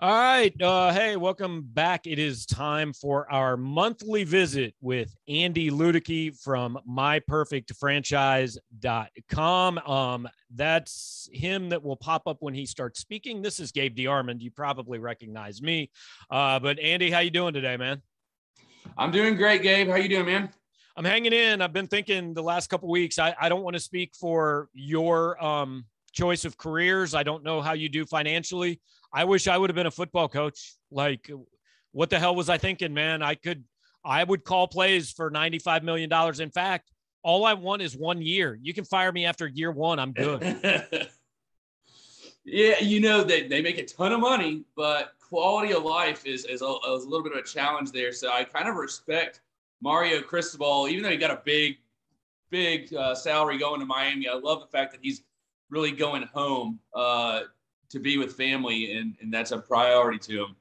All 0.00 0.10
right. 0.10 0.52
Uh, 0.60 0.92
hey, 0.92 1.16
welcome 1.16 1.68
back. 1.72 2.08
It 2.08 2.18
is 2.18 2.46
time 2.46 2.92
for 2.92 3.30
our 3.30 3.56
monthly 3.56 4.24
visit 4.24 4.74
with 4.80 5.14
Andy 5.28 5.70
Ludicky 5.70 6.36
from 6.36 6.76
myperfectfranchise.com. 6.90 9.78
Um, 9.78 10.28
that's 10.52 11.28
him 11.32 11.68
that 11.68 11.84
will 11.84 11.94
pop 11.94 12.26
up 12.26 12.38
when 12.40 12.54
he 12.54 12.66
starts 12.66 12.98
speaking. 12.98 13.40
This 13.40 13.60
is 13.60 13.70
Gabe 13.70 13.96
DeArmond. 13.96 14.40
You 14.40 14.50
probably 14.50 14.98
recognize 14.98 15.62
me. 15.62 15.92
Uh, 16.28 16.58
but 16.58 16.80
Andy, 16.80 17.08
how 17.08 17.20
you 17.20 17.30
doing 17.30 17.54
today, 17.54 17.76
man? 17.76 18.02
I'm 18.98 19.12
doing 19.12 19.36
great, 19.36 19.62
Gabe. 19.62 19.88
How 19.88 19.94
you 19.94 20.08
doing, 20.08 20.26
man? 20.26 20.50
I'm 20.96 21.04
hanging 21.04 21.32
in. 21.32 21.62
I've 21.62 21.72
been 21.72 21.86
thinking 21.86 22.34
the 22.34 22.42
last 22.42 22.68
couple 22.68 22.90
weeks. 22.90 23.20
I, 23.20 23.36
I 23.40 23.48
don't 23.48 23.62
want 23.62 23.74
to 23.74 23.80
speak 23.80 24.14
for 24.18 24.70
your 24.74 25.40
um, 25.42 25.84
choice 26.14 26.44
of 26.44 26.56
careers. 26.56 27.14
I 27.14 27.22
don't 27.22 27.44
know 27.44 27.60
how 27.60 27.72
you 27.72 27.88
do 27.88 28.06
financially. 28.06 28.80
I 29.12 29.24
wish 29.24 29.46
I 29.46 29.58
would 29.58 29.68
have 29.68 29.74
been 29.74 29.86
a 29.86 29.90
football 29.90 30.28
coach. 30.28 30.74
Like, 30.90 31.30
what 31.92 32.10
the 32.10 32.18
hell 32.18 32.34
was 32.34 32.48
I 32.48 32.56
thinking, 32.56 32.94
man? 32.94 33.22
I 33.22 33.34
could, 33.34 33.64
I 34.04 34.24
would 34.24 34.44
call 34.44 34.68
plays 34.68 35.10
for 35.10 35.30
$95 35.30 35.82
million. 35.82 36.10
In 36.40 36.50
fact, 36.50 36.90
all 37.22 37.44
I 37.44 37.54
want 37.54 37.82
is 37.82 37.96
one 37.96 38.22
year. 38.22 38.58
You 38.60 38.74
can 38.74 38.84
fire 38.84 39.12
me 39.12 39.24
after 39.24 39.46
year 39.46 39.70
one. 39.70 39.98
I'm 39.98 40.12
good. 40.12 40.42
yeah, 42.44 42.80
you 42.80 43.00
know, 43.00 43.24
they, 43.24 43.46
they 43.48 43.62
make 43.62 43.78
a 43.78 43.84
ton 43.84 44.12
of 44.12 44.20
money, 44.20 44.64
but 44.76 45.12
quality 45.20 45.72
of 45.72 45.84
life 45.84 46.26
is, 46.26 46.44
is, 46.44 46.62
a, 46.62 46.66
is 46.66 47.04
a 47.04 47.08
little 47.08 47.22
bit 47.22 47.32
of 47.32 47.38
a 47.38 47.42
challenge 47.42 47.92
there. 47.92 48.12
So 48.12 48.30
I 48.30 48.44
kind 48.44 48.68
of 48.68 48.76
respect 48.76 49.40
Mario 49.80 50.20
Cristobal, 50.20 50.88
even 50.88 51.02
though 51.02 51.10
he 51.10 51.16
got 51.16 51.30
a 51.30 51.42
big, 51.44 51.76
big 52.50 52.92
uh, 52.94 53.14
salary 53.14 53.58
going 53.58 53.80
to 53.80 53.86
Miami. 53.86 54.28
I 54.28 54.34
love 54.34 54.60
the 54.60 54.66
fact 54.66 54.92
that 54.92 55.00
he's 55.02 55.22
really 55.70 55.92
going 55.92 56.22
home 56.32 56.78
uh, 56.94 57.40
to 57.90 57.98
be 57.98 58.18
with 58.18 58.34
family, 58.34 58.92
and, 58.92 59.14
and 59.20 59.32
that's 59.32 59.52
a 59.52 59.58
priority 59.58 60.18
to 60.18 60.44
him. 60.44 60.56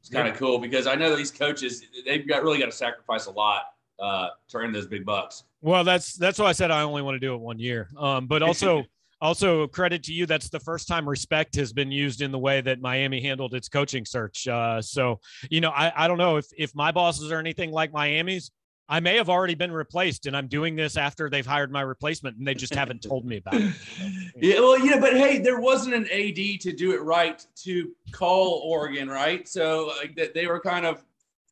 It's 0.00 0.10
kind 0.10 0.28
of 0.28 0.34
yeah. 0.34 0.38
cool 0.38 0.58
because 0.58 0.86
I 0.86 0.94
know 0.96 1.16
these 1.16 1.30
coaches 1.30 1.82
they've 2.04 2.28
got 2.28 2.42
really 2.42 2.58
got 2.58 2.66
to 2.66 2.72
sacrifice 2.72 3.26
a 3.26 3.30
lot 3.30 3.62
uh, 3.98 4.28
to 4.48 4.58
earn 4.58 4.72
those 4.72 4.86
big 4.86 5.04
bucks. 5.06 5.44
Well, 5.62 5.82
that's 5.82 6.14
that's 6.14 6.38
why 6.38 6.46
I 6.46 6.52
said 6.52 6.70
I 6.70 6.82
only 6.82 7.00
want 7.00 7.14
to 7.14 7.20
do 7.20 7.34
it 7.34 7.40
one 7.40 7.58
year. 7.58 7.88
Um, 7.96 8.26
but 8.26 8.42
also. 8.42 8.84
also 9.20 9.66
credit 9.68 10.02
to 10.02 10.12
you 10.12 10.26
that's 10.26 10.50
the 10.50 10.60
first 10.60 10.86
time 10.86 11.08
respect 11.08 11.54
has 11.54 11.72
been 11.72 11.90
used 11.90 12.20
in 12.20 12.30
the 12.30 12.38
way 12.38 12.60
that 12.60 12.80
miami 12.80 13.22
handled 13.22 13.54
its 13.54 13.68
coaching 13.68 14.04
search 14.04 14.46
uh, 14.48 14.82
so 14.82 15.18
you 15.48 15.62
know 15.62 15.70
I, 15.70 15.92
I 15.96 16.08
don't 16.08 16.18
know 16.18 16.36
if 16.36 16.46
if 16.58 16.74
my 16.74 16.92
bosses 16.92 17.30
are 17.32 17.38
anything 17.38 17.70
like 17.70 17.90
miami's 17.92 18.50
I 18.88 19.00
may 19.00 19.16
have 19.16 19.30
already 19.30 19.54
been 19.54 19.72
replaced, 19.72 20.26
and 20.26 20.36
I'm 20.36 20.46
doing 20.46 20.76
this 20.76 20.96
after 20.96 21.30
they've 21.30 21.46
hired 21.46 21.72
my 21.72 21.80
replacement, 21.80 22.36
and 22.36 22.46
they 22.46 22.54
just 22.54 22.74
haven't 22.74 23.02
told 23.02 23.24
me 23.24 23.38
about 23.38 23.54
it. 23.54 23.72
yeah, 24.36 24.60
well, 24.60 24.78
yeah, 24.78 25.00
but 25.00 25.14
hey, 25.16 25.38
there 25.38 25.58
wasn't 25.58 25.94
an 25.94 26.04
AD 26.04 26.60
to 26.60 26.72
do 26.72 26.92
it 26.92 27.00
right 27.02 27.44
to 27.62 27.92
call 28.12 28.60
Oregon, 28.64 29.08
right? 29.08 29.48
So 29.48 29.92
like, 29.98 30.32
they 30.34 30.46
were 30.46 30.60
kind 30.60 30.84
of, 30.84 31.02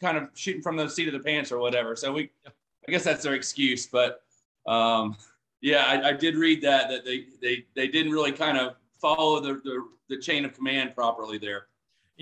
kind 0.01 0.19
of 0.19 0.29
shooting 0.35 0.61
from 0.61 0.77
the 0.77 0.89
seat 0.89 1.09
of 1.09 1.15
the 1.15 1.21
pants 1.21 1.51
or 1.51 1.59
whatever. 1.59 1.97
So 1.97 2.13
we, 2.13 2.31
I 2.47 2.91
guess 2.91 3.05
that's 3.05 3.23
their 3.23 3.35
excuse. 3.35 3.87
But 3.87 4.23
um, 4.67 5.17
yeah, 5.63 5.85
I, 5.87 6.11
I 6.11 6.13
did 6.13 6.37
read 6.37 6.61
that 6.63 6.91
that 6.91 7.05
they 7.05 7.27
they 7.41 7.65
they 7.75 7.89
didn't 7.89 8.13
really 8.13 8.33
kind 8.33 8.59
of 8.59 8.75
follow 9.01 9.41
the 9.41 9.55
the, 9.65 9.85
the 10.09 10.19
chain 10.19 10.45
of 10.45 10.55
command 10.55 10.95
properly 10.95 11.39
there. 11.39 11.69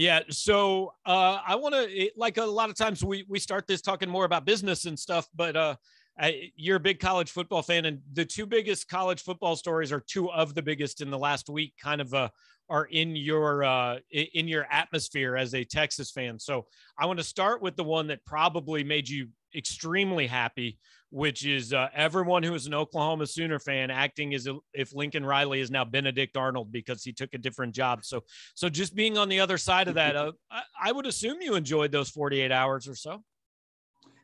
Yeah. 0.01 0.21
So 0.31 0.95
uh, 1.05 1.41
I 1.47 1.57
want 1.57 1.75
to, 1.75 2.11
like 2.17 2.39
a 2.39 2.45
lot 2.45 2.71
of 2.71 2.75
times 2.75 3.05
we, 3.05 3.27
we 3.29 3.39
start 3.39 3.67
this 3.67 3.83
talking 3.83 4.09
more 4.09 4.25
about 4.25 4.47
business 4.47 4.87
and 4.87 4.99
stuff, 4.99 5.29
but 5.37 5.59
uh, 5.59 5.77
I, 6.19 6.51
you're 6.57 6.79
a 6.79 6.81
big 6.81 7.01
college 7.01 7.31
football 7.31 7.61
fan, 7.61 7.85
and 7.85 8.01
the 8.15 8.25
two 8.25 8.47
biggest 8.47 8.89
college 8.89 9.23
football 9.23 9.57
stories 9.57 9.93
are 9.93 10.01
two 10.01 10.31
of 10.31 10.55
the 10.55 10.63
biggest 10.63 11.03
in 11.03 11.11
the 11.11 11.19
last 11.19 11.51
week, 11.51 11.75
kind 11.79 12.01
of 12.01 12.15
uh, 12.15 12.31
are 12.71 12.87
in 12.87 13.15
your 13.15 13.63
uh, 13.63 13.99
in 14.11 14.49
your 14.49 14.67
atmosphere 14.71 15.37
as 15.37 15.55
a 15.55 15.65
Texas 15.65 16.11
fan. 16.11 16.39
So 16.39 16.65
I 16.99 17.05
want 17.05 17.19
to 17.19 17.25
start 17.25 17.61
with 17.61 17.77
the 17.77 17.85
one 17.85 18.07
that 18.07 18.25
probably 18.25 18.83
made 18.83 19.07
you 19.07 19.29
extremely 19.55 20.27
happy, 20.27 20.79
which 21.11 21.45
is 21.45 21.73
uh, 21.73 21.89
everyone 21.95 22.43
who 22.43 22.55
is 22.55 22.67
an 22.67 22.75
Oklahoma 22.75 23.27
Sooner 23.27 23.59
fan 23.59 23.91
acting 23.91 24.33
as 24.35 24.49
if 24.73 24.95
Lincoln 24.95 25.27
Riley 25.27 25.61
is 25.61 25.71
now 25.71 25.85
Benedict 25.85 26.37
Arnold 26.37 26.71
because 26.71 27.03
he 27.03 27.13
took 27.13 27.35
a 27.35 27.39
different 27.39 27.75
job. 27.75 28.05
So, 28.05 28.23
so 28.55 28.69
just 28.69 28.95
being 28.95 29.19
on 29.19 29.29
the 29.29 29.41
other 29.41 29.59
side 29.59 29.89
of 29.89 29.95
that, 29.95 30.15
uh, 30.15 30.33
I, 30.51 30.63
I 30.85 30.93
would 30.93 31.07
assume 31.07 31.39
you 31.41 31.57
enjoyed 31.57 31.91
those 31.91 32.11
48 32.11 32.53
hours 32.53 32.89
or 32.89 32.95
so. 32.95 33.23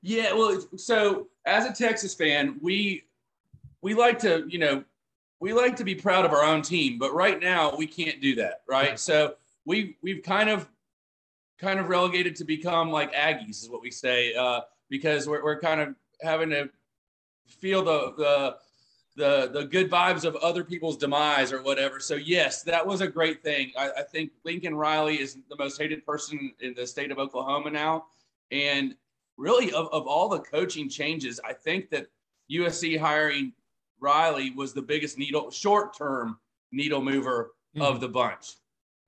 Yeah, 0.02 0.32
well, 0.32 0.60
so 0.76 1.26
as 1.44 1.66
a 1.66 1.72
Texas 1.72 2.14
fan, 2.14 2.58
we 2.62 3.02
we 3.82 3.94
like 3.94 4.18
to, 4.20 4.44
you 4.48 4.58
know, 4.58 4.84
we 5.40 5.52
like 5.52 5.76
to 5.76 5.84
be 5.84 5.94
proud 5.94 6.24
of 6.24 6.32
our 6.32 6.44
own 6.44 6.62
team, 6.62 6.98
but 6.98 7.12
right 7.12 7.40
now 7.40 7.76
we 7.76 7.86
can't 7.86 8.20
do 8.20 8.36
that, 8.36 8.62
right? 8.68 8.98
So 9.00 9.34
we 9.64 9.96
we've 10.02 10.22
kind 10.22 10.48
of 10.48 10.68
kind 11.58 11.80
of 11.80 11.88
relegated 11.88 12.36
to 12.36 12.44
become 12.44 12.90
like 12.92 13.12
Aggies, 13.14 13.62
is 13.62 13.68
what 13.68 13.82
we 13.82 13.90
say. 13.90 14.34
Uh, 14.34 14.60
because 14.88 15.26
we're, 15.26 15.42
we're 15.42 15.60
kind 15.60 15.80
of 15.80 15.94
having 16.22 16.50
to 16.50 16.68
feel 17.46 17.84
the, 17.84 18.12
the 18.16 18.56
the 19.16 19.50
the 19.52 19.64
good 19.64 19.90
vibes 19.90 20.24
of 20.24 20.36
other 20.36 20.62
people's 20.62 20.96
demise 20.96 21.52
or 21.52 21.62
whatever. 21.62 22.00
So 22.00 22.14
yes, 22.14 22.62
that 22.64 22.86
was 22.86 23.00
a 23.00 23.08
great 23.08 23.42
thing. 23.42 23.72
I, 23.76 23.90
I, 23.98 24.02
think 24.02 24.30
Lincoln 24.44 24.74
Riley 24.74 25.18
is 25.20 25.38
the 25.48 25.56
most 25.56 25.80
hated 25.80 26.04
person 26.04 26.52
in 26.60 26.74
the 26.74 26.86
state 26.86 27.10
of 27.10 27.18
Oklahoma 27.18 27.70
now, 27.70 28.06
and 28.50 28.94
really 29.38 29.72
of, 29.72 29.88
of 29.90 30.06
all 30.06 30.28
the 30.28 30.40
coaching 30.40 30.88
changes, 30.88 31.40
I 31.44 31.54
think 31.54 31.90
that 31.90 32.08
USC 32.50 32.98
hiring 32.98 33.52
Riley 34.00 34.50
was 34.50 34.74
the 34.74 34.82
biggest 34.82 35.18
needle 35.18 35.50
short 35.50 35.96
term 35.96 36.38
needle 36.72 37.02
mover 37.02 37.52
mm-hmm. 37.74 37.82
of 37.82 38.00
the 38.00 38.08
bunch. 38.08 38.56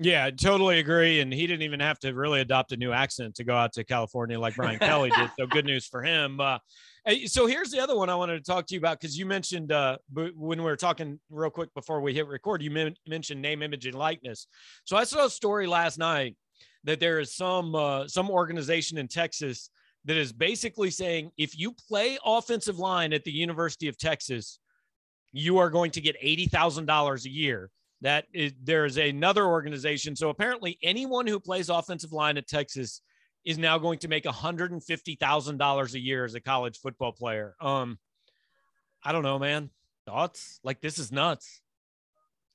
Yeah, 0.01 0.31
totally 0.31 0.79
agree. 0.79 1.19
And 1.21 1.33
he 1.33 1.47
didn't 1.49 1.63
even 1.63 1.81
have 1.81 1.99
to 2.01 2.15
really 2.15 2.41
adopt 2.41 2.71
a 2.71 2.77
new 2.77 2.93
accent 2.93 3.35
to 3.37 3.45
go 3.45 3.57
out 3.57 3.73
to 3.73 3.85
California 3.85 4.39
like 4.39 4.55
Brian 4.55 4.79
Kelly 4.79 5.11
did. 5.11 5.31
So 5.37 5.47
good 5.47 5.65
news 5.65 5.87
for 5.87 6.03
him. 6.03 6.39
Uh, 6.39 6.59
so 7.27 7.47
here's 7.47 7.71
the 7.71 7.81
other 7.81 7.97
one 7.97 8.09
I 8.09 8.15
wanted 8.15 8.45
to 8.45 8.49
talk 8.49 8.67
to 8.67 8.75
you 8.75 8.79
about 8.79 9.01
because 9.01 9.19
you 9.19 9.27
mentioned 9.27 9.73
uh, 9.73 9.99
when 10.13 10.59
we 10.59 10.65
were 10.65 10.77
talking 10.77 11.19
real 11.31 11.51
quick 11.51 11.75
before 11.75 12.01
we 12.01 12.15
hit 12.15 12.29
record, 12.29 12.63
you 12.63 12.71
men- 12.71 12.95
mentioned 13.09 13.43
name, 13.43 13.61
image, 13.61 13.87
and 13.87 13.97
likeness. 13.97 14.47
So 14.85 14.97
I 14.97 15.03
saw 15.03 15.27
a 15.27 15.31
story 15.31 15.67
last 15.67 15.99
night 15.99 16.37
that 16.85 17.01
there 17.01 17.19
is 17.19 17.35
some 17.35 17.75
uh, 17.75 18.07
some 18.07 18.31
organization 18.31 18.99
in 18.99 19.09
Texas 19.09 19.71
that 20.05 20.17
is 20.17 20.33
basically 20.33 20.91
saying 20.91 21.33
if 21.37 21.59
you 21.59 21.73
play 21.89 22.19
offensive 22.25 22.79
line 22.79 23.13
at 23.13 23.25
the 23.25 23.33
University 23.33 23.89
of 23.89 23.99
Texas, 23.99 24.61
you 25.33 25.59
are 25.59 25.71
going 25.71 25.91
to 25.91 26.01
get 26.01 26.15
eighty 26.21 26.47
thousand 26.47 26.87
dollars 26.87 27.27
a 27.27 27.31
year 27.31 27.71
that 28.03 28.27
is, 28.33 28.53
there's 28.63 28.97
another 28.97 29.47
organization. 29.47 30.15
So 30.15 30.29
apparently, 30.29 30.79
anyone 30.83 31.27
who 31.27 31.41
plays 31.41 31.69
offensive 31.69 32.13
line 32.13 32.37
at 32.37 32.47
Texas 32.47 33.01
is 33.45 33.59
now 33.59 33.79
going 33.79 33.99
to 34.01 34.09
make 34.09 34.25
$150,000 34.25 35.95
a 35.95 36.01
year 36.01 36.25
as 36.25 36.35
a 36.35 36.41
college 36.41 36.79
football 36.79 37.13
player. 37.13 37.55
Um, 37.61 37.99
I 39.05 39.13
don't 39.13 39.23
know, 39.23 39.39
man. 39.39 39.71
Thoughts? 40.07 40.61
Like 40.63 40.81
this 40.81 40.99
is 40.99 41.13
nuts. 41.13 41.61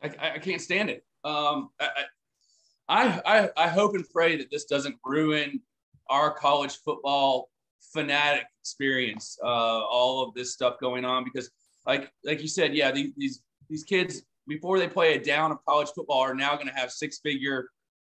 I, 0.01 0.11
I 0.35 0.39
can't 0.39 0.61
stand 0.61 0.89
it. 0.89 1.03
Um, 1.23 1.69
I, 1.79 3.21
I, 3.25 3.49
I 3.55 3.67
hope 3.67 3.95
and 3.95 4.07
pray 4.09 4.37
that 4.37 4.49
this 4.51 4.65
doesn't 4.65 4.95
ruin 5.05 5.61
our 6.09 6.33
college 6.33 6.77
football 6.83 7.49
fanatic 7.79 8.45
experience. 8.61 9.37
Uh, 9.41 9.47
all 9.47 10.27
of 10.27 10.33
this 10.33 10.53
stuff 10.53 10.75
going 10.81 11.05
on 11.05 11.23
because, 11.23 11.49
like, 11.85 12.11
like 12.25 12.41
you 12.41 12.47
said, 12.47 12.73
yeah, 12.75 12.91
these 12.91 13.11
these, 13.15 13.41
these 13.69 13.83
kids 13.83 14.23
before 14.47 14.79
they 14.79 14.87
play 14.87 15.15
a 15.15 15.23
down 15.23 15.51
of 15.51 15.57
college 15.65 15.89
football 15.95 16.19
are 16.19 16.35
now 16.35 16.55
going 16.55 16.67
to 16.67 16.73
have 16.73 16.91
six 16.91 17.19
figure 17.19 17.69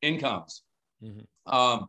incomes. 0.02 0.62
Mm-hmm. 1.02 1.54
Um, 1.54 1.88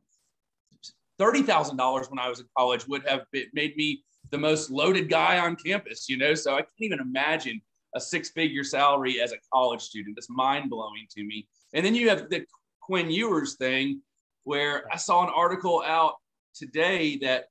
thirty 1.18 1.41
thousand 1.41 1.78
dollars 1.78 2.09
when 2.09 2.19
I 2.19 2.29
was 2.29 2.40
in 2.40 2.46
college 2.57 2.88
would 2.88 3.07
have 3.07 3.22
been, 3.31 3.46
made 3.53 3.75
me 3.75 4.03
the 4.31 4.38
most 4.38 4.69
loaded 4.69 5.09
guy 5.09 5.40
on 5.40 5.56
campus. 5.56 6.09
You 6.09 6.18
know, 6.18 6.34
so 6.34 6.53
I 6.53 6.62
can't 6.62 6.69
even 6.79 7.00
imagine 7.00 7.62
a 7.96 8.00
six 8.00 8.29
figure 8.29 8.63
salary 8.63 9.22
as 9.22 9.31
a 9.31 9.38
college 9.53 9.81
student. 9.81 10.18
It's 10.18 10.29
mind 10.29 10.69
blowing 10.69 11.07
to 11.12 11.23
me. 11.23 11.47
And 11.73 11.85
then 11.85 11.96
you 11.96 12.09
have 12.09 12.29
the 12.29 12.46
Quinn 12.81 13.09
Ewers 13.09 13.55
thing, 13.55 14.02
where 14.43 14.84
I 14.91 14.97
saw 14.97 15.23
an 15.23 15.34
article 15.34 15.81
out 15.85 16.16
today 16.53 17.17
that 17.17 17.46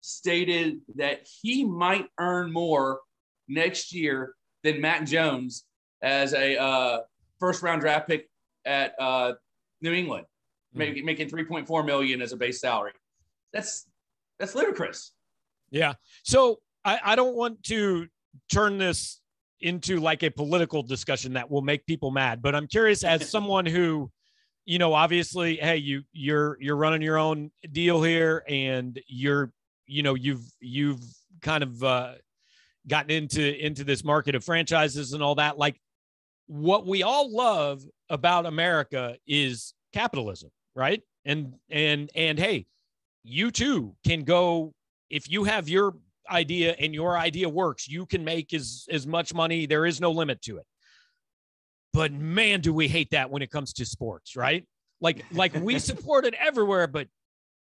stated 0.00 0.80
that 0.96 1.26
he 1.42 1.64
might 1.64 2.06
earn 2.20 2.52
more 2.52 3.00
next 3.48 3.92
year 3.92 4.34
than 4.62 4.80
Mac 4.80 5.06
Jones 5.06 5.64
as 6.02 6.32
a 6.34 6.60
uh, 6.60 7.00
first 7.40 7.62
round 7.62 7.80
draft 7.80 8.08
pick 8.08 8.28
at 8.64 8.94
uh, 9.00 9.32
New 9.80 9.92
England, 9.92 10.26
making, 10.74 11.04
making 11.04 11.28
3.4 11.28 11.84
million 11.84 12.20
as 12.22 12.32
a 12.32 12.36
base 12.36 12.60
salary. 12.60 12.92
That's 13.52 13.86
that's 14.38 14.54
ludicrous. 14.54 15.12
Yeah. 15.70 15.94
So 16.22 16.60
I, 16.84 17.00
I 17.04 17.16
don't 17.16 17.34
want 17.34 17.62
to 17.64 18.06
turn 18.50 18.78
this 18.78 19.20
into 19.60 19.98
like 19.98 20.22
a 20.22 20.30
political 20.30 20.82
discussion 20.82 21.32
that 21.32 21.50
will 21.50 21.62
make 21.62 21.84
people 21.86 22.10
mad, 22.10 22.40
but 22.42 22.54
I'm 22.54 22.66
curious 22.66 23.04
as 23.04 23.28
someone 23.30 23.66
who, 23.66 24.10
you 24.64 24.78
know, 24.78 24.94
obviously, 24.94 25.56
hey, 25.56 25.78
you 25.78 26.02
you're 26.12 26.56
you're 26.60 26.76
running 26.76 27.02
your 27.02 27.18
own 27.18 27.50
deal 27.72 28.02
here, 28.02 28.44
and 28.48 29.00
you're 29.06 29.50
you 29.86 30.02
know 30.02 30.14
you've 30.14 30.44
you've 30.60 31.02
kind 31.40 31.62
of 31.62 31.82
uh, 31.82 32.12
gotten 32.86 33.10
into 33.10 33.64
into 33.64 33.82
this 33.82 34.04
market 34.04 34.34
of 34.34 34.44
franchises 34.44 35.14
and 35.14 35.22
all 35.22 35.36
that. 35.36 35.56
Like, 35.58 35.80
what 36.48 36.86
we 36.86 37.02
all 37.02 37.30
love 37.30 37.84
about 38.10 38.46
America 38.46 39.16
is 39.26 39.74
capitalism. 39.92 40.50
right? 40.74 41.02
And 41.24 41.54
and 41.70 42.10
and 42.14 42.38
hey, 42.38 42.66
you 43.22 43.50
too 43.50 43.94
can 44.04 44.24
go 44.24 44.72
if 45.10 45.30
you 45.30 45.44
have 45.44 45.68
your 45.68 45.94
idea 46.30 46.74
and 46.78 46.94
your 46.94 47.16
idea 47.16 47.48
works, 47.48 47.88
you 47.88 48.06
can 48.06 48.24
make 48.24 48.52
as 48.54 48.86
as 48.90 49.06
much 49.06 49.34
money. 49.34 49.66
There 49.66 49.86
is 49.86 50.00
no 50.00 50.10
limit 50.10 50.42
to 50.42 50.56
it. 50.58 50.66
But 51.92 52.12
man, 52.12 52.60
do 52.60 52.72
we 52.72 52.88
hate 52.88 53.10
that 53.10 53.30
when 53.30 53.42
it 53.42 53.50
comes 53.50 53.72
to 53.74 53.84
sports, 53.84 54.36
right? 54.36 54.64
Like 55.00 55.24
like 55.32 55.54
we 55.54 55.78
support 55.90 56.24
it 56.24 56.34
everywhere, 56.34 56.86
but 56.86 57.08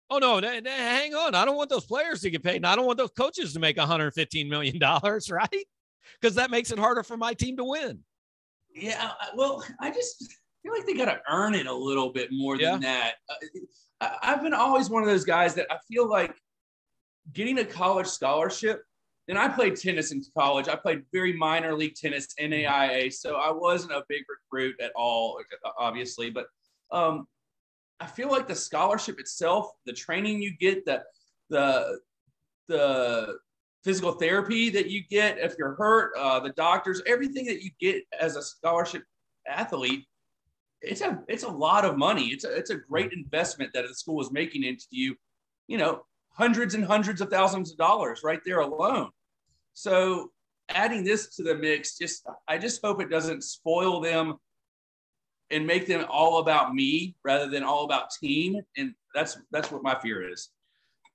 oh 0.09 0.17
no, 0.17 0.41
hang 0.41 1.15
on, 1.15 1.35
I 1.35 1.45
don't 1.45 1.55
want 1.55 1.69
those 1.69 1.85
players 1.85 2.21
to 2.21 2.29
get 2.29 2.43
paid, 2.43 2.57
and 2.57 2.67
I 2.67 2.75
don't 2.75 2.85
want 2.85 2.97
those 2.97 3.11
coaches 3.11 3.53
to 3.53 3.59
make 3.59 3.77
115 3.77 4.49
million 4.49 4.77
dollars, 4.77 5.31
right? 5.31 5.65
Because 6.19 6.35
that 6.35 6.51
makes 6.51 6.71
it 6.71 6.79
harder 6.79 7.03
for 7.03 7.15
my 7.15 7.33
team 7.33 7.57
to 7.57 7.63
win. 7.63 8.03
Yeah, 8.75 9.11
well, 9.35 9.63
I 9.79 9.91
just 9.91 10.35
feel 10.63 10.73
like 10.73 10.85
they 10.85 10.93
got 10.93 11.05
to 11.05 11.21
earn 11.29 11.53
it 11.53 11.67
a 11.67 11.73
little 11.73 12.11
bit 12.11 12.29
more 12.31 12.57
than 12.57 12.81
yeah. 12.81 13.11
that. 13.11 13.13
Uh, 14.01 14.09
I've 14.21 14.41
been 14.41 14.53
always 14.53 14.89
one 14.89 15.03
of 15.03 15.09
those 15.09 15.25
guys 15.25 15.53
that 15.55 15.67
I 15.71 15.77
feel 15.91 16.09
like 16.09 16.35
getting 17.33 17.59
a 17.59 17.65
college 17.65 18.07
scholarship, 18.07 18.83
and 19.27 19.37
I 19.37 19.47
played 19.47 19.75
tennis 19.75 20.11
in 20.11 20.21
college. 20.35 20.67
I 20.67 20.75
played 20.75 21.03
very 21.13 21.33
minor 21.33 21.75
league 21.75 21.95
tennis, 21.95 22.27
NAIA, 22.39 23.13
so 23.13 23.35
I 23.35 23.51
wasn't 23.51 23.93
a 23.93 24.03
big 24.09 24.23
recruit 24.27 24.75
at 24.81 24.91
all, 24.95 25.39
obviously. 25.77 26.29
But 26.29 26.47
um, 26.91 27.27
I 27.99 28.07
feel 28.07 28.29
like 28.29 28.47
the 28.47 28.55
scholarship 28.55 29.19
itself, 29.19 29.71
the 29.85 29.93
training 29.93 30.41
you 30.41 30.55
get, 30.57 30.85
the 30.85 31.03
the 31.49 31.99
the 32.67 33.37
physical 33.83 34.13
therapy 34.13 34.69
that 34.69 34.89
you 34.89 35.03
get 35.09 35.37
if 35.37 35.55
you're 35.57 35.75
hurt, 35.75 36.11
uh, 36.17 36.39
the 36.39 36.51
doctors, 36.51 37.01
everything 37.05 37.45
that 37.45 37.63
you 37.63 37.69
get 37.79 38.03
as 38.19 38.35
a 38.35 38.41
scholarship 38.41 39.03
athlete, 39.47 40.05
it's 40.81 41.01
a 41.01 41.21
it's 41.27 41.43
a 41.43 41.49
lot 41.49 41.85
of 41.85 41.97
money. 41.97 42.27
It's 42.27 42.43
a 42.43 42.55
it's 42.55 42.69
a 42.69 42.75
great 42.75 43.13
investment 43.13 43.71
that 43.73 43.87
the 43.87 43.93
school 43.93 44.21
is 44.21 44.31
making 44.31 44.63
into 44.63 44.85
you. 44.89 45.15
You 45.67 45.77
know, 45.77 46.05
hundreds 46.29 46.75
and 46.75 46.83
hundreds 46.83 47.21
of 47.21 47.29
thousands 47.29 47.71
of 47.71 47.77
dollars 47.77 48.21
right 48.23 48.41
there 48.45 48.59
alone. 48.59 49.09
So 49.73 50.31
adding 50.69 51.03
this 51.03 51.35
to 51.35 51.43
the 51.43 51.55
mix, 51.55 51.97
just 51.97 52.25
I 52.47 52.57
just 52.57 52.81
hope 52.83 53.01
it 53.01 53.09
doesn't 53.09 53.43
spoil 53.43 54.01
them 54.01 54.35
and 55.51 55.67
make 55.67 55.87
them 55.87 56.05
all 56.09 56.39
about 56.39 56.73
me 56.73 57.15
rather 57.23 57.49
than 57.49 57.63
all 57.63 57.85
about 57.85 58.11
team. 58.11 58.59
And 58.77 58.93
that's 59.13 59.37
that's 59.51 59.71
what 59.71 59.83
my 59.83 59.97
fear 59.99 60.29
is. 60.29 60.49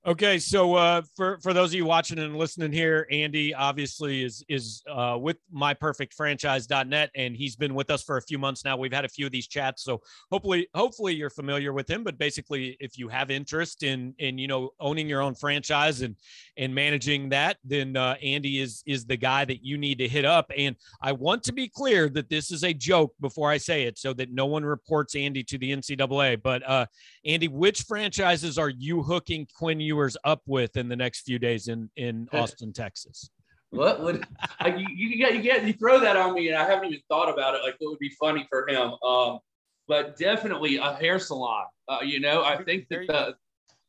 Okay, 0.07 0.39
so 0.39 0.75
uh, 0.75 1.01
for 1.17 1.39
for 1.41 1.51
those 1.51 1.71
of 1.71 1.73
you 1.73 1.83
watching 1.83 2.19
and 2.19 2.37
listening 2.37 2.71
here, 2.71 3.05
Andy 3.11 3.53
obviously 3.53 4.23
is 4.23 4.41
is 4.47 4.81
uh, 4.89 5.17
with 5.19 5.35
myperfectfranchise.net, 5.53 7.09
and 7.15 7.35
he's 7.35 7.57
been 7.57 7.73
with 7.73 7.91
us 7.91 8.01
for 8.01 8.15
a 8.15 8.21
few 8.21 8.39
months 8.39 8.63
now. 8.63 8.77
We've 8.77 8.93
had 8.93 9.03
a 9.03 9.09
few 9.09 9.25
of 9.25 9.33
these 9.33 9.49
chats, 9.49 9.83
so 9.83 10.01
hopefully 10.31 10.69
hopefully 10.73 11.15
you're 11.15 11.29
familiar 11.29 11.73
with 11.73 11.89
him. 11.89 12.05
But 12.05 12.17
basically, 12.17 12.77
if 12.79 12.97
you 12.97 13.09
have 13.09 13.29
interest 13.29 13.83
in 13.83 14.13
in 14.19 14.37
you 14.37 14.47
know 14.47 14.69
owning 14.79 15.09
your 15.09 15.21
own 15.21 15.35
franchise 15.35 16.01
and 16.01 16.15
and 16.55 16.73
managing 16.73 17.27
that, 17.29 17.57
then 17.65 17.97
uh, 17.97 18.15
Andy 18.23 18.61
is 18.61 18.81
is 18.87 19.05
the 19.05 19.17
guy 19.17 19.43
that 19.43 19.65
you 19.65 19.77
need 19.77 19.97
to 19.97 20.07
hit 20.07 20.23
up. 20.23 20.49
And 20.57 20.77
I 21.01 21.11
want 21.11 21.43
to 21.43 21.51
be 21.51 21.67
clear 21.67 22.07
that 22.11 22.29
this 22.29 22.51
is 22.51 22.63
a 22.63 22.73
joke 22.73 23.13
before 23.19 23.51
I 23.51 23.57
say 23.57 23.83
it, 23.83 23.97
so 23.97 24.13
that 24.13 24.31
no 24.31 24.45
one 24.45 24.63
reports 24.63 25.13
Andy 25.13 25.43
to 25.43 25.57
the 25.57 25.75
NCAA. 25.75 26.41
But 26.41 26.65
uh, 26.65 26.85
Andy, 27.25 27.49
which 27.49 27.81
franchises 27.81 28.57
are 28.57 28.69
you 28.69 29.03
hooking 29.03 29.45
Quinn? 29.53 29.88
Ewers 29.89 30.15
up 30.23 30.41
with 30.45 30.77
in 30.77 30.87
the 30.87 30.95
next 30.95 31.21
few 31.21 31.39
days 31.39 31.67
in 31.67 31.89
in 31.95 32.27
Austin, 32.33 32.73
Texas? 32.73 33.29
What 33.71 34.01
would 34.01 34.25
I, 34.59 34.75
you, 34.75 34.87
you 34.89 35.17
get 35.17 35.35
you 35.35 35.41
get 35.41 35.65
you 35.65 35.73
throw 35.73 35.99
that 35.99 36.15
on 36.15 36.33
me 36.33 36.47
and 36.47 36.57
I 36.57 36.65
haven't 36.65 36.85
even 36.85 37.01
thought 37.07 37.31
about 37.31 37.55
it 37.55 37.61
like 37.63 37.75
what 37.79 37.91
would 37.91 37.99
be 37.99 38.13
funny 38.19 38.47
for 38.49 38.67
him. 38.67 38.93
Um, 39.03 39.39
but 39.87 40.17
definitely 40.17 40.77
a 40.77 40.93
hair 40.93 41.19
salon. 41.19 41.65
Uh, 41.87 41.99
you 42.03 42.19
know, 42.19 42.43
I 42.43 42.63
think 42.63 42.87
that 42.89 43.07
the 43.07 43.35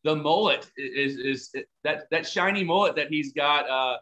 the 0.05 0.17
mullet 0.17 0.71
is 0.77 1.17
is, 1.17 1.51
is 1.55 1.65
that 1.85 2.05
that 2.11 2.27
shiny 2.27 2.65
mullet 2.65 2.97
that 2.97 3.09
he's 3.09 3.33
got 3.33 3.69
uh, 3.69 3.99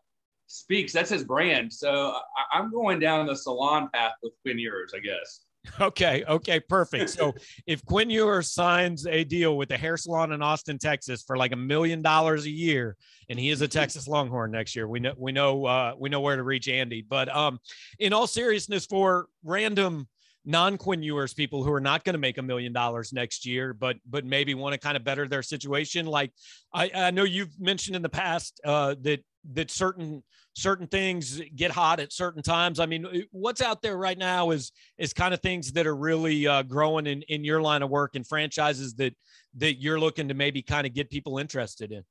speaks. 0.46 0.92
That's 0.92 1.10
his 1.10 1.24
brand. 1.24 1.72
So 1.72 2.14
I, 2.52 2.58
am 2.58 2.72
going 2.72 2.98
down 2.98 3.26
the 3.26 3.36
salon 3.36 3.88
path 3.92 4.12
with 4.22 4.32
Quinn 4.42 4.58
Ewers, 4.58 4.92
I 4.94 5.00
guess. 5.00 5.44
Okay. 5.80 6.24
Okay. 6.28 6.60
Perfect. 6.60 7.10
So 7.10 7.34
if 7.66 7.84
Quinn 7.84 8.10
Ewer 8.10 8.42
signs 8.42 9.06
a 9.06 9.24
deal 9.24 9.56
with 9.56 9.68
the 9.68 9.76
hair 9.76 9.96
salon 9.96 10.32
in 10.32 10.42
Austin, 10.42 10.78
Texas 10.78 11.22
for 11.22 11.36
like 11.36 11.52
a 11.52 11.56
million 11.56 12.02
dollars 12.02 12.46
a 12.46 12.50
year, 12.50 12.96
and 13.28 13.38
he 13.38 13.50
is 13.50 13.60
a 13.62 13.68
Texas 13.68 14.08
Longhorn 14.08 14.50
next 14.50 14.74
year, 14.74 14.88
we 14.88 15.00
know, 15.00 15.14
we 15.16 15.32
know, 15.32 15.64
uh, 15.66 15.94
we 15.98 16.08
know 16.08 16.20
where 16.20 16.36
to 16.36 16.42
reach 16.42 16.68
Andy. 16.68 17.02
But 17.02 17.34
um, 17.34 17.58
in 17.98 18.12
all 18.12 18.26
seriousness, 18.26 18.86
for 18.86 19.28
random 19.44 20.08
non 20.44 20.78
Quinn 20.78 21.02
Ewers 21.02 21.34
people 21.34 21.62
who 21.62 21.72
are 21.72 21.80
not 21.80 22.04
going 22.04 22.14
to 22.14 22.18
make 22.18 22.38
a 22.38 22.42
million 22.42 22.72
dollars 22.72 23.12
next 23.12 23.46
year, 23.46 23.74
but 23.74 23.96
but 24.08 24.24
maybe 24.24 24.54
want 24.54 24.72
to 24.72 24.78
kind 24.78 24.96
of 24.96 25.04
better 25.04 25.28
their 25.28 25.42
situation. 25.42 26.06
Like 26.06 26.32
I, 26.72 26.90
I 26.94 27.10
know 27.10 27.24
you've 27.24 27.60
mentioned 27.60 27.96
in 27.96 28.02
the 28.02 28.08
past 28.08 28.60
uh, 28.64 28.94
that 29.02 29.20
that 29.52 29.70
certain 29.70 30.22
certain 30.58 30.88
things 30.88 31.40
get 31.54 31.70
hot 31.70 32.00
at 32.00 32.12
certain 32.12 32.42
times. 32.42 32.80
I 32.80 32.86
mean, 32.86 33.24
what's 33.30 33.62
out 33.62 33.80
there 33.80 33.96
right 33.96 34.18
now 34.18 34.50
is 34.50 34.72
is 34.98 35.12
kind 35.12 35.32
of 35.32 35.40
things 35.40 35.72
that 35.72 35.86
are 35.86 35.96
really 35.96 36.46
uh, 36.46 36.62
growing 36.62 37.06
in 37.06 37.22
in 37.22 37.44
your 37.44 37.62
line 37.62 37.82
of 37.82 37.90
work 37.90 38.16
and 38.16 38.26
franchises 38.26 38.94
that 38.94 39.14
that 39.56 39.80
you're 39.80 40.00
looking 40.00 40.28
to 40.28 40.34
maybe 40.34 40.60
kind 40.60 40.86
of 40.86 40.92
get 40.92 41.10
people 41.10 41.38
interested 41.38 41.92
in. 41.92 42.02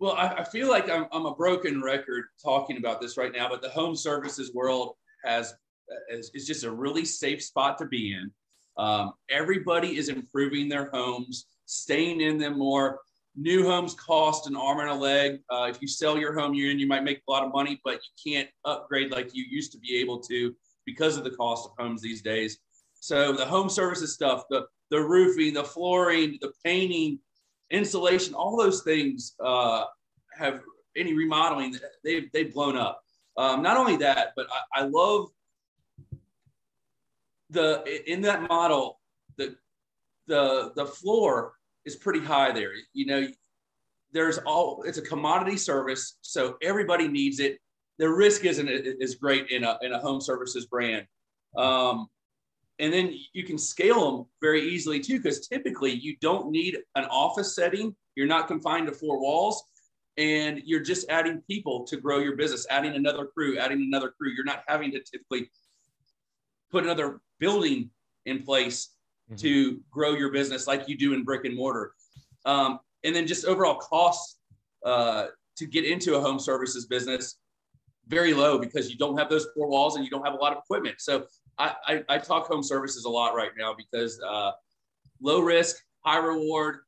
Well, 0.00 0.12
I, 0.12 0.28
I 0.28 0.44
feel 0.44 0.68
like 0.68 0.90
I'm, 0.90 1.06
I'm 1.12 1.26
a 1.26 1.34
broken 1.34 1.82
record 1.82 2.24
talking 2.42 2.78
about 2.78 3.00
this 3.00 3.16
right 3.16 3.32
now, 3.32 3.48
but 3.48 3.62
the 3.62 3.68
home 3.68 3.94
services 3.94 4.52
world 4.54 4.96
has 5.24 5.54
is, 6.10 6.30
is 6.34 6.46
just 6.46 6.64
a 6.64 6.70
really 6.70 7.04
safe 7.04 7.42
spot 7.42 7.78
to 7.78 7.86
be 7.86 8.14
in. 8.14 8.30
Um, 8.78 9.12
everybody 9.30 9.98
is 9.98 10.08
improving 10.08 10.68
their 10.68 10.88
homes, 10.92 11.46
staying 11.66 12.22
in 12.22 12.38
them 12.38 12.58
more 12.58 13.00
new 13.36 13.64
homes 13.64 13.94
cost 13.94 14.46
an 14.46 14.56
arm 14.56 14.80
and 14.80 14.90
a 14.90 14.94
leg. 14.94 15.40
Uh, 15.50 15.66
if 15.70 15.80
you 15.80 15.88
sell 15.88 16.18
your 16.18 16.38
home 16.38 16.54
union, 16.54 16.78
you 16.78 16.86
might 16.86 17.04
make 17.04 17.22
a 17.26 17.30
lot 17.30 17.44
of 17.44 17.52
money, 17.52 17.80
but 17.84 17.94
you 17.94 18.32
can't 18.32 18.48
upgrade 18.64 19.10
like 19.10 19.34
you 19.34 19.44
used 19.48 19.72
to 19.72 19.78
be 19.78 19.96
able 19.96 20.20
to 20.20 20.54
because 20.84 21.16
of 21.16 21.24
the 21.24 21.30
cost 21.30 21.68
of 21.68 21.72
homes 21.78 22.02
these 22.02 22.22
days. 22.22 22.58
So 22.94 23.32
the 23.32 23.44
home 23.44 23.68
services 23.68 24.14
stuff, 24.14 24.44
the 24.50 24.66
the 24.90 25.00
roofing, 25.00 25.54
the 25.54 25.64
flooring, 25.64 26.38
the 26.42 26.52
painting, 26.64 27.18
insulation, 27.70 28.34
all 28.34 28.56
those 28.56 28.82
things 28.82 29.34
uh, 29.42 29.84
have 30.36 30.60
any 30.96 31.14
remodeling 31.14 31.74
they've 32.04 32.30
they've 32.32 32.52
blown 32.52 32.76
up. 32.76 33.02
Um, 33.36 33.62
not 33.62 33.76
only 33.78 33.96
that, 33.96 34.34
but 34.36 34.46
I, 34.52 34.82
I 34.82 34.84
love 34.84 35.30
the 37.50 37.82
in 38.10 38.20
that 38.22 38.48
model 38.48 39.00
the 39.36 39.56
the 40.26 40.72
the 40.76 40.86
floor 40.86 41.54
is 41.84 41.96
pretty 41.96 42.20
high 42.20 42.52
there. 42.52 42.70
You 42.92 43.06
know, 43.06 43.26
there's 44.12 44.38
all 44.38 44.82
it's 44.84 44.98
a 44.98 45.02
commodity 45.02 45.56
service, 45.56 46.18
so 46.20 46.56
everybody 46.62 47.08
needs 47.08 47.40
it. 47.40 47.58
The 47.98 48.08
risk 48.08 48.44
isn't 48.44 48.68
is 48.68 49.14
great 49.16 49.50
in 49.50 49.64
a 49.64 49.78
in 49.82 49.92
a 49.92 49.98
home 49.98 50.20
services 50.20 50.66
brand. 50.66 51.06
Um, 51.56 52.08
and 52.78 52.92
then 52.92 53.14
you 53.32 53.44
can 53.44 53.58
scale 53.58 54.10
them 54.10 54.26
very 54.40 54.62
easily 54.62 54.98
too, 54.98 55.18
because 55.18 55.46
typically 55.46 55.92
you 55.92 56.16
don't 56.20 56.50
need 56.50 56.78
an 56.94 57.04
office 57.04 57.54
setting. 57.54 57.94
You're 58.16 58.26
not 58.26 58.48
confined 58.48 58.86
to 58.88 58.92
four 58.92 59.20
walls, 59.20 59.62
and 60.16 60.60
you're 60.64 60.80
just 60.80 61.08
adding 61.08 61.42
people 61.48 61.84
to 61.84 61.96
grow 61.96 62.18
your 62.18 62.36
business, 62.36 62.66
adding 62.70 62.94
another 62.94 63.26
crew, 63.26 63.58
adding 63.58 63.82
another 63.82 64.10
crew. 64.10 64.30
You're 64.30 64.44
not 64.44 64.64
having 64.66 64.90
to 64.92 65.00
typically 65.00 65.50
put 66.70 66.84
another 66.84 67.20
building 67.38 67.90
in 68.26 68.42
place 68.42 68.90
mm-hmm. 69.32 69.46
to 69.46 69.80
grow 69.90 70.12
your 70.12 70.30
business 70.30 70.66
like 70.66 70.88
you 70.88 70.96
do 70.96 71.14
in 71.14 71.24
brick 71.24 71.44
and 71.44 71.56
mortar. 71.56 71.92
Um, 72.44 72.80
and 73.04 73.14
then 73.14 73.26
just 73.26 73.44
overall 73.44 73.76
costs 73.76 74.38
uh, 74.84 75.26
to 75.56 75.66
get 75.66 75.84
into 75.84 76.16
a 76.16 76.20
home 76.20 76.38
services 76.38 76.86
business 76.86 77.36
very 78.08 78.34
low 78.34 78.58
because 78.58 78.90
you 78.90 78.96
don't 78.96 79.16
have 79.16 79.28
those 79.28 79.46
four 79.54 79.68
walls 79.68 79.96
and 79.96 80.04
you 80.04 80.10
don't 80.10 80.24
have 80.24 80.34
a 80.34 80.36
lot 80.36 80.52
of 80.52 80.58
equipment. 80.58 80.96
So 80.98 81.26
I, 81.58 81.74
I, 81.86 82.04
I 82.08 82.18
talk 82.18 82.46
home 82.46 82.62
services 82.62 83.04
a 83.04 83.08
lot 83.08 83.34
right 83.34 83.50
now 83.56 83.74
because 83.74 84.20
uh, 84.20 84.52
low 85.20 85.40
risk, 85.40 85.76
high 86.00 86.18
reward, 86.18 86.78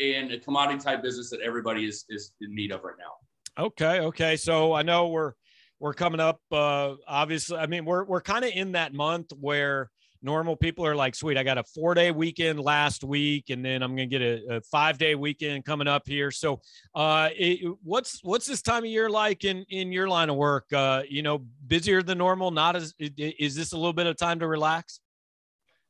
and 0.00 0.30
a 0.32 0.38
commodity 0.38 0.78
type 0.78 1.02
business 1.02 1.30
that 1.30 1.40
everybody 1.40 1.84
is 1.86 2.04
is 2.08 2.32
in 2.40 2.54
need 2.54 2.70
of 2.70 2.84
right 2.84 2.94
now. 2.98 3.64
Okay, 3.64 4.00
okay. 4.00 4.36
So 4.36 4.72
I 4.72 4.82
know 4.82 5.08
we're 5.08 5.32
we're 5.80 5.94
coming 5.94 6.20
up. 6.20 6.40
Uh, 6.52 6.94
obviously, 7.06 7.58
I 7.58 7.66
mean 7.66 7.84
we're 7.84 8.04
we're 8.04 8.20
kind 8.20 8.44
of 8.44 8.52
in 8.54 8.72
that 8.72 8.94
month 8.94 9.32
where 9.32 9.90
normal 10.22 10.56
people 10.56 10.84
are 10.86 10.96
like, 10.96 11.14
sweet, 11.14 11.36
I 11.36 11.42
got 11.42 11.58
a 11.58 11.64
four 11.64 11.94
day 11.94 12.10
weekend 12.10 12.60
last 12.60 13.04
week, 13.04 13.50
and 13.50 13.64
then 13.64 13.82
I'm 13.82 13.96
going 13.96 14.08
to 14.08 14.18
get 14.18 14.22
a, 14.22 14.56
a, 14.56 14.60
five 14.62 14.98
day 14.98 15.14
weekend 15.14 15.64
coming 15.64 15.88
up 15.88 16.06
here. 16.06 16.30
So, 16.30 16.60
uh, 16.94 17.30
it, 17.36 17.72
what's 17.82 18.20
what's 18.22 18.46
this 18.46 18.62
time 18.62 18.84
of 18.84 18.90
year 18.90 19.08
like 19.08 19.44
in 19.44 19.64
in 19.70 19.92
your 19.92 20.08
line 20.08 20.30
of 20.30 20.36
work? 20.36 20.72
Uh, 20.72 21.02
you 21.08 21.22
know, 21.22 21.38
busier 21.66 22.02
than 22.02 22.18
normal. 22.18 22.50
Not 22.50 22.76
as 22.76 22.94
is 22.98 23.54
this 23.54 23.72
a 23.72 23.76
little 23.76 23.92
bit 23.92 24.06
of 24.06 24.16
time 24.16 24.40
to 24.40 24.46
relax? 24.46 25.00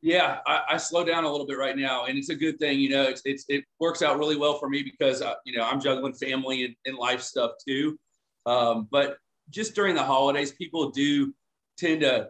Yeah, 0.00 0.38
I, 0.46 0.62
I 0.70 0.76
slow 0.76 1.04
down 1.04 1.24
a 1.24 1.30
little 1.30 1.46
bit 1.46 1.58
right 1.58 1.76
now, 1.76 2.04
and 2.04 2.16
it's 2.16 2.28
a 2.28 2.34
good 2.34 2.58
thing. 2.60 2.78
You 2.78 2.90
know, 2.90 3.02
it's, 3.02 3.22
it's 3.24 3.44
it 3.48 3.64
works 3.80 4.00
out 4.00 4.16
really 4.18 4.36
well 4.36 4.58
for 4.58 4.68
me 4.68 4.82
because 4.82 5.22
uh, 5.22 5.34
you 5.44 5.56
know 5.56 5.64
I'm 5.64 5.80
juggling 5.80 6.14
family 6.14 6.64
and, 6.64 6.74
and 6.86 6.96
life 6.96 7.20
stuff 7.20 7.52
too. 7.66 7.98
Um, 8.46 8.88
but 8.90 9.18
just 9.50 9.74
during 9.74 9.94
the 9.94 10.02
holidays, 10.02 10.52
people 10.52 10.90
do 10.90 11.34
tend 11.78 12.02
to 12.02 12.28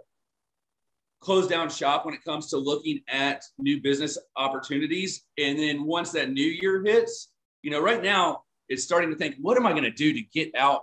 close 1.21 1.49
down 1.49 1.69
shop 1.69 2.05
when 2.05 2.15
it 2.15 2.25
comes 2.25 2.49
to 2.49 2.57
looking 2.57 3.01
at 3.09 3.43
new 3.59 3.81
business 3.81 4.19
opportunities. 4.37 5.25
And 5.37 5.59
then 5.59 5.85
once 5.85 6.13
that 6.13 6.31
new 6.31 6.47
year 6.47 6.83
hits, 6.85 7.31
you 7.63 7.71
know, 7.71 7.81
right 7.81 8.03
now 8.03 8.43
it's 8.69 8.85
starting 8.85 9.11
to 9.11 9.17
think, 9.17 9.37
what 9.41 9.57
am 9.57 9.67
I 9.67 9.73
going 9.73 9.85
to 9.85 9.91
do 9.91 10.13
to 10.13 10.23
get 10.33 10.55
out 10.55 10.83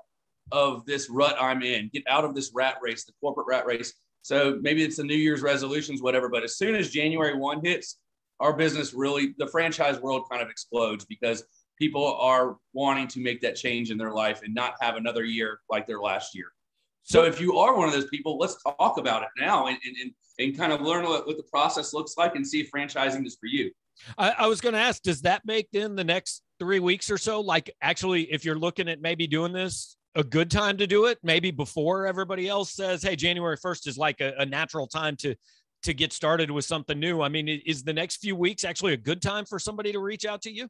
of 0.52 0.86
this 0.86 1.10
rut 1.10 1.36
I'm 1.40 1.64
in, 1.64 1.90
get 1.94 2.04
out 2.08 2.26
of 2.26 2.36
this 2.36 2.52
rat 2.54 2.78
race, 2.82 3.06
the 3.06 3.14
corporate 3.22 3.48
rat 3.48 3.66
race. 3.66 3.94
So 4.22 4.58
maybe 4.62 4.84
it's 4.84 4.98
the 4.98 5.04
New 5.04 5.16
Year's 5.16 5.42
resolutions, 5.42 6.02
whatever. 6.02 6.30
But 6.30 6.44
as 6.44 6.58
soon 6.58 6.76
as 6.76 6.90
January 6.90 7.36
1 7.36 7.64
hits, 7.64 7.98
our 8.40 8.54
business 8.54 8.94
really, 8.94 9.34
the 9.38 9.48
franchise 9.48 10.00
world 10.00 10.28
kind 10.30 10.42
of 10.42 10.50
explodes 10.50 11.06
because 11.06 11.44
people 11.80 12.16
are 12.16 12.58
wanting 12.74 13.08
to 13.10 13.20
make 13.20 13.42
that 13.42 13.56
change 13.56 13.92
in 13.92 13.98
their 13.98 14.12
life 14.12 14.42
and 14.44 14.54
not 14.54 14.76
have 14.82 14.96
another 14.96 15.24
year 15.24 15.60
like 15.70 15.88
their 15.88 16.00
last 16.00 16.36
year. 16.36 16.48
So 17.06 17.24
if 17.24 17.40
you 17.40 17.58
are 17.58 17.78
one 17.78 17.88
of 17.88 17.94
those 17.94 18.08
people, 18.08 18.38
let's 18.38 18.62
talk 18.64 18.98
about 18.98 19.22
it 19.22 19.30
now 19.38 19.68
and, 19.68 19.78
and, 19.86 20.12
and 20.40 20.58
kind 20.58 20.74
of 20.74 20.82
learn 20.82 21.06
what, 21.06 21.28
what 21.28 21.38
the 21.38 21.44
process 21.44 21.94
looks 21.94 22.16
like 22.18 22.36
and 22.36 22.46
see 22.46 22.62
if 22.62 22.72
franchising 22.72 23.26
is 23.26 23.38
for 23.40 23.46
you. 23.46 23.72
I, 24.18 24.32
I 24.40 24.48
was 24.48 24.60
going 24.60 24.74
to 24.74 24.80
ask, 24.80 25.04
does 25.04 25.22
that 25.22 25.44
make 25.46 25.68
then 25.72 25.96
the 25.96 26.04
next 26.04 26.42
three 26.60 26.80
weeks 26.80 27.12
or 27.12 27.20
so? 27.20 27.42
Like 27.42 27.72
actually, 27.80 28.24
if 28.24 28.44
you're 28.44 28.58
looking 28.58 28.90
at 28.90 29.02
maybe 29.02 29.28
doing 29.28 29.54
this, 29.54 29.98
a 30.16 30.24
good 30.24 30.50
time 30.50 30.78
to 30.78 30.88
do 30.88 31.06
it, 31.06 31.20
maybe 31.24 31.52
before 31.52 32.08
everybody 32.08 32.48
else 32.48 32.74
says, 32.74 33.04
hey, 33.04 33.16
January 33.16 33.58
1st 33.58 33.88
is 33.88 33.98
like 33.98 34.20
a, 34.22 34.34
a 34.40 34.46
natural 34.46 34.88
time 34.88 35.16
to 35.18 35.36
to 35.84 35.94
get 35.94 36.12
started 36.12 36.50
with 36.50 36.66
something 36.66 37.00
new. 37.00 37.22
I 37.22 37.30
mean, 37.30 37.48
is 37.48 37.84
the 37.84 37.94
next 37.94 38.18
few 38.18 38.36
weeks 38.36 38.64
actually 38.64 38.94
a 38.94 38.98
good 38.98 39.22
time 39.22 39.46
for 39.46 39.60
somebody 39.60 39.92
to 39.92 40.00
reach 40.00 40.26
out 40.26 40.42
to 40.44 40.52
you? 40.52 40.68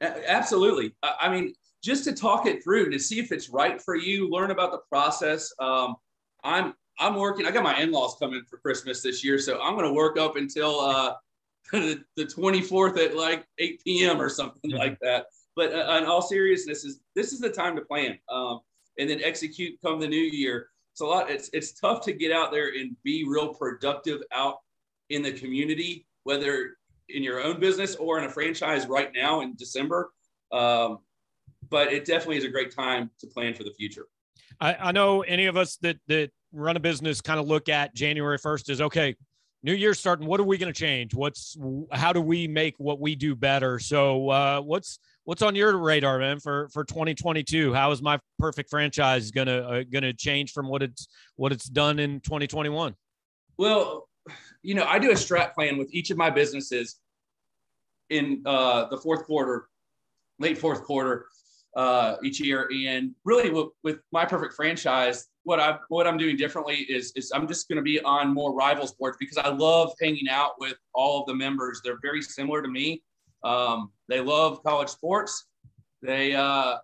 Absolutely. 0.00 0.92
I 1.02 1.28
mean, 1.28 1.54
just 1.82 2.04
to 2.04 2.12
talk 2.12 2.46
it 2.46 2.62
through 2.62 2.90
to 2.90 2.98
see 2.98 3.18
if 3.18 3.32
it's 3.32 3.48
right 3.48 3.80
for 3.80 3.96
you, 3.96 4.28
learn 4.28 4.50
about 4.50 4.72
the 4.72 4.80
process. 4.90 5.52
Um, 5.58 5.96
I'm 6.44 6.74
I'm 6.98 7.14
working. 7.14 7.46
I 7.46 7.50
got 7.50 7.64
my 7.64 7.80
in-laws 7.80 8.16
coming 8.18 8.42
for 8.48 8.58
Christmas 8.58 9.02
this 9.02 9.24
year, 9.24 9.38
so 9.38 9.60
I'm 9.60 9.74
going 9.74 9.86
to 9.86 9.92
work 9.92 10.18
up 10.18 10.36
until 10.36 10.80
uh, 10.80 11.14
the, 11.72 12.04
the 12.16 12.24
24th 12.24 12.98
at 12.98 13.16
like 13.16 13.46
8 13.58 13.82
p.m. 13.82 14.20
or 14.20 14.28
something 14.28 14.70
mm-hmm. 14.70 14.78
like 14.78 14.98
that. 15.00 15.26
But 15.56 15.72
uh, 15.72 15.98
in 15.98 16.04
all 16.04 16.22
seriousness, 16.22 16.84
is 16.84 17.00
this 17.14 17.32
is 17.32 17.40
the 17.40 17.50
time 17.50 17.74
to 17.76 17.82
plan 17.82 18.18
um, 18.30 18.60
and 18.98 19.08
then 19.08 19.20
execute 19.22 19.80
come 19.82 19.98
the 19.98 20.08
new 20.08 20.16
year. 20.16 20.68
It's 20.92 21.00
a 21.00 21.06
lot. 21.06 21.30
It's 21.30 21.48
it's 21.52 21.72
tough 21.72 22.02
to 22.04 22.12
get 22.12 22.32
out 22.32 22.52
there 22.52 22.68
and 22.78 22.96
be 23.02 23.24
real 23.26 23.54
productive 23.54 24.20
out 24.32 24.58
in 25.08 25.22
the 25.22 25.32
community, 25.32 26.06
whether 26.24 26.76
in 27.08 27.22
your 27.22 27.42
own 27.42 27.58
business 27.58 27.96
or 27.96 28.18
in 28.18 28.24
a 28.24 28.30
franchise 28.30 28.86
right 28.86 29.10
now 29.14 29.40
in 29.40 29.54
December. 29.56 30.12
Um, 30.52 30.98
but 31.70 31.92
it 31.92 32.04
definitely 32.04 32.36
is 32.36 32.44
a 32.44 32.48
great 32.48 32.74
time 32.74 33.10
to 33.20 33.26
plan 33.26 33.54
for 33.54 33.64
the 33.64 33.72
future. 33.72 34.06
I, 34.60 34.74
I 34.74 34.92
know 34.92 35.22
any 35.22 35.46
of 35.46 35.56
us 35.56 35.76
that 35.78 35.96
that 36.08 36.30
run 36.52 36.76
a 36.76 36.80
business 36.80 37.20
kind 37.20 37.38
of 37.38 37.46
look 37.46 37.68
at 37.68 37.94
January 37.94 38.38
1st 38.38 38.70
is 38.70 38.80
okay, 38.80 39.16
new 39.62 39.72
year 39.72 39.94
starting. 39.94 40.26
What 40.26 40.40
are 40.40 40.44
we 40.44 40.58
going 40.58 40.72
to 40.72 40.78
change? 40.78 41.14
What's 41.14 41.56
how 41.92 42.12
do 42.12 42.20
we 42.20 42.48
make 42.48 42.74
what 42.78 43.00
we 43.00 43.14
do 43.14 43.34
better? 43.34 43.78
So 43.78 44.28
uh, 44.28 44.60
what's 44.60 44.98
what's 45.24 45.42
on 45.42 45.54
your 45.54 45.76
radar, 45.78 46.18
man, 46.18 46.40
for 46.40 46.68
for 46.70 46.84
2022? 46.84 47.72
How 47.72 47.90
is 47.92 48.02
my 48.02 48.18
perfect 48.38 48.70
franchise 48.70 49.30
gonna 49.30 49.58
uh, 49.58 49.84
gonna 49.90 50.12
change 50.12 50.52
from 50.52 50.68
what 50.68 50.82
it's 50.82 51.08
what 51.36 51.52
it's 51.52 51.66
done 51.66 51.98
in 51.98 52.20
2021? 52.20 52.94
Well, 53.56 54.08
you 54.62 54.74
know, 54.74 54.84
I 54.84 54.98
do 54.98 55.10
a 55.10 55.14
strat 55.14 55.54
plan 55.54 55.78
with 55.78 55.92
each 55.92 56.10
of 56.10 56.16
my 56.16 56.30
businesses 56.30 56.96
in 58.08 58.42
uh, 58.44 58.88
the 58.88 58.98
fourth 58.98 59.24
quarter, 59.24 59.68
late 60.38 60.58
fourth 60.58 60.82
quarter 60.82 61.26
uh, 61.76 62.16
each 62.22 62.40
year. 62.40 62.68
And 62.86 63.14
really, 63.24 63.50
with, 63.50 63.68
with, 63.82 63.98
my 64.12 64.24
perfect 64.24 64.54
franchise, 64.54 65.28
what 65.44 65.60
I 65.60 65.78
what 65.88 66.06
I'm 66.06 66.18
doing 66.18 66.36
differently 66.36 66.76
is 66.88 67.12
is 67.16 67.32
I'm 67.34 67.48
just 67.48 67.68
going 67.68 67.76
to 67.76 67.82
be 67.82 68.00
on 68.00 68.34
more 68.34 68.54
rivals 68.54 68.92
boards 68.92 69.16
because 69.18 69.38
I 69.38 69.48
love 69.48 69.92
hanging 70.00 70.28
out 70.28 70.52
with 70.58 70.76
all 70.94 71.20
of 71.20 71.26
the 71.26 71.34
members. 71.34 71.80
They're 71.82 71.98
very 72.02 72.22
similar 72.22 72.62
to 72.62 72.68
me. 72.68 73.02
Um, 73.42 73.90
they 74.08 74.20
love 74.20 74.62
college 74.62 74.88
sports. 74.88 75.46
They 76.02 76.34
uh, 76.34 76.76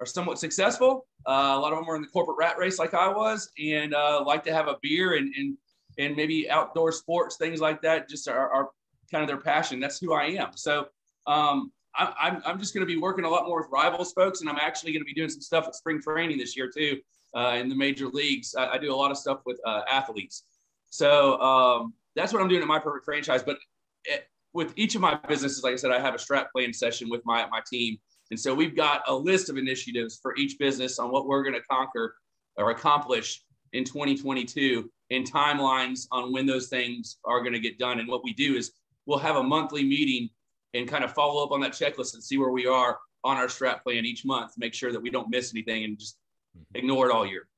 are 0.00 0.06
somewhat 0.06 0.38
successful. 0.38 1.06
Uh, 1.26 1.54
a 1.54 1.58
lot 1.58 1.72
of 1.72 1.78
them 1.78 1.88
are 1.88 1.96
in 1.96 2.02
the 2.02 2.08
corporate 2.08 2.38
rat 2.38 2.58
race 2.58 2.78
like 2.78 2.94
I 2.94 3.08
was, 3.08 3.50
and 3.62 3.94
uh, 3.94 4.24
like 4.26 4.42
to 4.44 4.52
have 4.52 4.68
a 4.68 4.76
beer 4.82 5.14
and 5.14 5.32
and 5.36 5.56
and 5.98 6.16
maybe 6.16 6.50
outdoor 6.50 6.92
sports 6.92 7.36
things 7.36 7.60
like 7.60 7.80
that. 7.82 8.08
Just 8.08 8.26
are, 8.28 8.50
are 8.50 8.70
kind 9.10 9.22
of 9.22 9.28
their 9.28 9.40
passion. 9.40 9.80
That's 9.80 10.00
who 10.00 10.14
I 10.14 10.24
am. 10.24 10.56
So 10.56 10.86
um, 11.26 11.72
I, 11.94 12.12
I'm, 12.20 12.42
I'm 12.44 12.58
just 12.58 12.74
going 12.74 12.86
to 12.86 12.92
be 12.92 13.00
working 13.00 13.24
a 13.24 13.28
lot 13.28 13.46
more 13.46 13.62
with 13.62 13.70
rivals 13.70 14.12
folks, 14.12 14.40
and 14.40 14.48
I'm 14.48 14.58
actually 14.58 14.92
going 14.92 15.02
to 15.02 15.06
be 15.06 15.14
doing 15.14 15.28
some 15.28 15.40
stuff 15.40 15.66
at 15.66 15.74
spring 15.74 16.00
training 16.00 16.38
this 16.38 16.56
year 16.56 16.70
too 16.72 17.00
uh, 17.34 17.56
in 17.58 17.68
the 17.68 17.74
major 17.74 18.06
leagues. 18.08 18.54
I, 18.56 18.68
I, 18.68 18.78
do 18.78 18.92
a 18.92 18.94
lot 18.94 19.10
of 19.10 19.16
stuff 19.16 19.40
with 19.44 19.60
uh, 19.66 19.82
athletes. 19.88 20.44
So 20.90 21.40
um, 21.40 21.94
that's 22.16 22.32
what 22.32 22.42
I'm 22.42 22.48
doing 22.48 22.62
at 22.62 22.68
my 22.68 22.78
perfect 22.78 23.04
franchise. 23.04 23.42
But 23.42 23.58
it, 24.04 24.26
with 24.52 24.72
each 24.76 24.94
of 24.94 25.00
my 25.00 25.18
businesses, 25.28 25.62
like 25.62 25.74
I 25.74 25.76
said, 25.76 25.92
I 25.92 26.00
have 26.00 26.14
a 26.14 26.18
strat 26.18 26.46
plan 26.54 26.72
session 26.72 27.08
with 27.08 27.22
my, 27.24 27.46
my 27.50 27.60
team. 27.70 27.98
And 28.30 28.38
so 28.38 28.54
we've 28.54 28.76
got 28.76 29.02
a 29.08 29.14
list 29.14 29.48
of 29.48 29.56
initiatives 29.56 30.18
for 30.20 30.36
each 30.36 30.58
business 30.58 30.98
on 30.98 31.10
what 31.10 31.26
we're 31.26 31.42
going 31.42 31.54
to 31.54 31.62
conquer 31.70 32.16
or 32.56 32.70
accomplish 32.70 33.42
in 33.72 33.84
2022 33.84 34.90
and 35.10 35.30
timelines 35.30 36.06
on 36.12 36.32
when 36.32 36.46
those 36.46 36.68
things 36.68 37.18
are 37.24 37.40
going 37.40 37.52
to 37.52 37.60
get 37.60 37.78
done. 37.78 38.00
And 38.00 38.08
what 38.08 38.24
we 38.24 38.32
do 38.32 38.56
is 38.56 38.72
we'll 39.06 39.18
have 39.18 39.36
a 39.36 39.42
monthly 39.42 39.84
meeting 39.84 40.30
and 40.74 40.88
kind 40.88 41.04
of 41.04 41.12
follow 41.12 41.44
up 41.44 41.52
on 41.52 41.60
that 41.60 41.72
checklist 41.72 42.14
and 42.14 42.22
see 42.22 42.38
where 42.38 42.50
we 42.50 42.66
are 42.66 42.98
on 43.24 43.36
our 43.36 43.46
strat 43.46 43.82
plan 43.82 44.04
each 44.04 44.24
month, 44.24 44.52
make 44.56 44.74
sure 44.74 44.92
that 44.92 45.00
we 45.00 45.10
don't 45.10 45.28
miss 45.28 45.52
anything 45.52 45.84
and 45.84 45.98
just 45.98 46.16
mm-hmm. 46.56 46.78
ignore 46.78 47.08
it 47.08 47.12
all 47.12 47.26
year. 47.26 47.48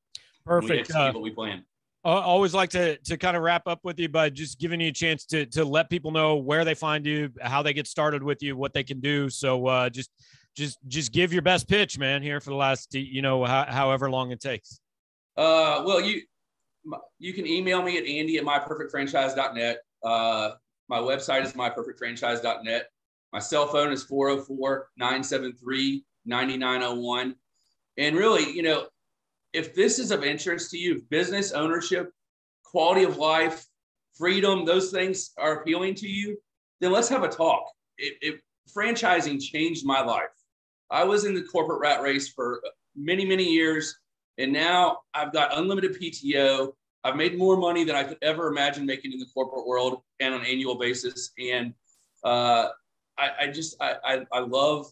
Perfect. 0.45 0.95
Uh, 0.95 1.13
what 1.13 1.23
we 1.23 1.31
plan. 1.31 1.65
I 2.05 2.15
always 2.15 2.53
like 2.53 2.71
to 2.71 2.97
to 2.99 3.17
kind 3.17 3.37
of 3.37 3.45
wrap 3.45 3.69
up 3.69 3.79
with 3.85 3.99
you 4.01 4.09
by 4.09 4.29
just 4.29 4.59
giving 4.59 4.81
you 4.81 4.89
a 4.89 4.93
chance 4.93 5.25
to 5.27 5.47
to 5.47 5.65
let 5.65 5.89
people 5.89 6.11
know 6.11 6.37
where 6.37 6.65
they 6.65 6.75
find 6.75 7.07
you, 7.07 7.31
how 7.41 7.63
they 7.63 7.73
get 7.73 7.87
started 7.87 8.25
with 8.25 8.43
you, 8.43 8.57
what 8.57 8.75
they 8.75 8.83
can 8.83 8.99
do. 8.99 9.31
So 9.31 9.67
uh, 9.69 9.89
just 9.89 10.11
just 10.57 10.79
just 10.89 11.13
give 11.13 11.33
your 11.33 11.43
best 11.43 11.69
pitch, 11.69 11.99
man, 11.99 12.21
here 12.21 12.41
for 12.41 12.51
the 12.51 12.57
last 12.57 12.93
you 12.95 13.23
know 13.23 13.45
how, 13.45 13.67
however 13.67 14.11
long 14.11 14.33
it 14.33 14.41
takes. 14.41 14.81
Uh, 15.37 15.85
well, 15.87 16.01
you 16.01 16.23
you 17.21 17.33
can 17.33 17.47
email 17.47 17.83
me 17.83 17.97
at 17.99 18.05
andy 18.05 18.37
at 18.37 18.45
myperfectfranchise.net. 18.45 19.79
Uh, 20.03 20.51
my 20.89 20.99
website 20.99 21.45
is 21.45 21.53
myperfectfranchise.net. 21.53 22.89
My 23.33 23.39
cell 23.39 23.67
phone 23.67 23.93
is 23.93 24.05
404 24.05 24.89
973 24.97 26.05
9901. 26.25 27.35
And 27.99 28.17
really, 28.17 28.51
you 28.51 28.63
know, 28.63 28.87
if 29.53 29.75
this 29.75 29.99
is 29.99 30.11
of 30.11 30.25
interest 30.25 30.71
to 30.71 30.79
you, 30.79 31.03
business 31.11 31.53
ownership, 31.53 32.11
quality 32.65 33.05
of 33.05 33.17
life, 33.17 33.65
freedom, 34.17 34.65
those 34.65 34.91
things 34.91 35.33
are 35.39 35.61
appealing 35.61 35.95
to 35.97 36.09
you, 36.09 36.39
then 36.81 36.93
let's 36.93 37.09
have 37.09 37.23
a 37.23 37.29
talk. 37.29 37.65
It, 37.99 38.15
it, 38.21 38.41
franchising 38.75 39.43
changed 39.43 39.85
my 39.85 40.01
life. 40.03 40.31
I 40.91 41.05
was 41.05 41.25
in 41.25 41.35
the 41.35 41.43
corporate 41.43 41.81
rat 41.81 42.03
race 42.03 42.29
for 42.29 42.63
many, 42.97 43.25
many 43.25 43.45
years. 43.45 43.99
And 44.39 44.53
now 44.53 44.99
I've 45.15 45.33
got 45.33 45.57
unlimited 45.57 45.99
PTO. 46.01 46.73
I've 47.05 47.17
made 47.17 47.37
more 47.37 47.57
money 47.57 47.85
than 47.85 47.97
I 47.97 48.05
could 48.05 48.19
ever 48.23 48.49
imagine 48.49 48.87
making 48.87 49.13
in 49.13 49.19
the 49.19 49.27
corporate 49.35 49.67
world 49.67 50.03
and 50.21 50.33
on 50.33 50.41
an 50.41 50.47
annual 50.47 50.77
basis. 50.77 51.33
And 51.39 51.75
uh, 52.25 52.69
I, 53.19 53.31
I, 53.41 53.47
just, 53.49 53.77
I, 53.81 53.97
I, 54.05 54.27
I, 54.33 54.41
love 54.41 54.87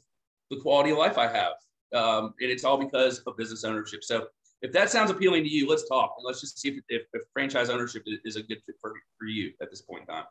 the 0.51 0.59
quality 0.59 0.91
of 0.91 0.99
life 0.99 1.19
I 1.19 1.27
have. 1.27 1.53
Um, 1.95 2.35
and 2.41 2.51
it's 2.51 2.65
all 2.65 2.77
because 2.77 3.21
of 3.21 3.37
business 3.37 3.65
ownership. 3.65 4.05
So 4.05 4.27
if 4.63 4.73
that 4.73 4.91
sounds 4.91 5.11
appealing 5.11 5.45
to 5.45 5.49
you, 5.49 5.69
let's 5.69 5.89
talk 5.89 6.15
and 6.19 6.27
let's 6.27 6.41
just 6.41 6.59
see 6.59 6.69
if, 6.69 6.75
if, 6.89 7.03
if 7.13 7.23
franchise 7.33 7.71
ownership 7.71 8.05
is 8.25 8.37
a 8.37 8.43
good 8.43 8.59
fit 8.67 8.77
for, 8.81 8.93
for 9.19 9.27
you 9.27 9.53
at 9.63 9.71
this 9.71 9.83
point 9.83 10.03
in 10.03 10.07
time. 10.07 10.25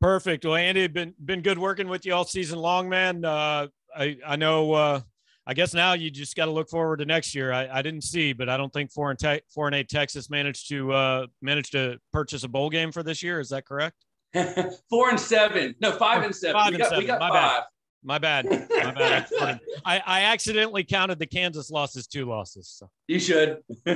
Perfect. 0.00 0.44
Well, 0.44 0.54
Andy, 0.54 0.86
been 0.86 1.12
been 1.24 1.42
good 1.42 1.58
working 1.58 1.88
with 1.88 2.06
you 2.06 2.14
all 2.14 2.24
season 2.24 2.60
long, 2.60 2.88
man. 2.88 3.24
Uh, 3.24 3.66
I 3.96 4.16
I 4.24 4.36
know. 4.36 4.72
Uh, 4.72 5.00
I 5.44 5.54
guess 5.54 5.72
now 5.72 5.94
you 5.94 6.10
just 6.10 6.36
got 6.36 6.44
to 6.44 6.50
look 6.50 6.68
forward 6.68 6.98
to 6.98 7.06
next 7.06 7.34
year. 7.34 7.52
I, 7.52 7.78
I 7.78 7.80
didn't 7.80 8.02
see, 8.02 8.34
but 8.34 8.50
I 8.50 8.58
don't 8.58 8.70
think 8.70 8.90
and 9.10 9.18
te- 9.18 9.40
and 9.56 9.74
eight 9.74 9.88
Texas 9.88 10.28
managed 10.28 10.68
to 10.68 10.92
uh, 10.92 11.26
managed 11.40 11.72
to 11.72 11.98
purchase 12.12 12.44
a 12.44 12.48
bowl 12.48 12.68
game 12.68 12.92
for 12.92 13.02
this 13.02 13.22
year. 13.22 13.40
Is 13.40 13.48
that 13.48 13.66
correct? 13.66 13.96
four 14.90 15.10
and 15.10 15.20
seven. 15.20 15.74
No, 15.80 15.92
five 15.92 16.22
and 16.22 16.34
seven. 16.34 16.54
Five 16.54 16.70
we 16.70 16.74
and 16.74 16.82
got, 16.82 16.88
seven. 16.90 17.04
We 17.04 17.06
got 17.06 17.20
My 17.20 17.28
five. 17.28 17.34
Bad. 17.34 17.64
My 18.02 18.18
bad. 18.18 18.46
My 18.70 18.92
bad. 18.92 19.26
I, 19.84 20.02
I 20.06 20.22
accidentally 20.22 20.84
counted 20.84 21.18
the 21.18 21.26
Kansas 21.26 21.70
losses 21.70 22.06
two 22.06 22.26
losses. 22.26 22.68
So. 22.68 22.88
You 23.08 23.18
should. 23.18 23.58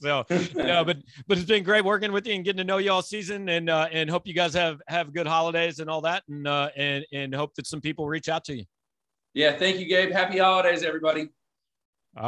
so 0.00 0.24
no, 0.54 0.84
but 0.84 0.98
but 1.28 1.38
it's 1.38 1.46
been 1.46 1.62
great 1.62 1.84
working 1.84 2.10
with 2.10 2.26
you 2.26 2.34
and 2.34 2.44
getting 2.44 2.58
to 2.58 2.64
know 2.64 2.78
you 2.78 2.90
all 2.90 3.02
season, 3.02 3.48
and 3.48 3.68
uh, 3.68 3.88
and 3.92 4.08
hope 4.08 4.26
you 4.26 4.34
guys 4.34 4.54
have 4.54 4.80
have 4.88 5.12
good 5.12 5.26
holidays 5.26 5.78
and 5.78 5.90
all 5.90 6.00
that, 6.02 6.22
and 6.28 6.48
uh, 6.48 6.70
and 6.76 7.04
and 7.12 7.34
hope 7.34 7.54
that 7.56 7.66
some 7.66 7.80
people 7.80 8.08
reach 8.08 8.28
out 8.28 8.44
to 8.44 8.56
you. 8.56 8.64
Yeah, 9.34 9.56
thank 9.56 9.78
you, 9.78 9.86
Gabe. 9.86 10.10
Happy 10.10 10.38
holidays, 10.38 10.82
everybody. 10.82 11.28